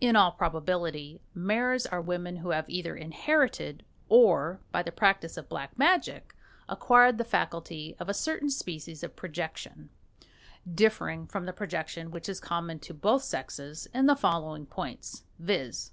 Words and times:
In 0.00 0.16
all 0.16 0.32
probability 0.32 1.20
maras 1.34 1.84
are 1.84 2.00
women 2.00 2.36
who 2.36 2.48
have 2.48 2.66
either 2.70 2.96
inherited 2.96 3.84
or, 4.08 4.60
by 4.72 4.82
the 4.82 4.90
practice 4.90 5.36
of 5.36 5.50
Black 5.50 5.78
Magic, 5.78 6.34
acquired 6.66 7.18
the 7.18 7.24
faculty 7.26 7.94
of 8.00 8.08
a 8.08 8.14
certain 8.14 8.48
species 8.48 9.02
of 9.02 9.16
projection 9.16 9.90
differing 10.74 11.26
from 11.26 11.44
the 11.44 11.52
projection 11.52 12.10
which 12.10 12.26
is 12.26 12.40
common 12.40 12.78
to 12.78 12.94
both 12.94 13.22
sexes 13.22 13.86
in 13.92 14.06
the 14.06 14.16
following 14.16 14.64
points, 14.64 15.24
viz. 15.38 15.92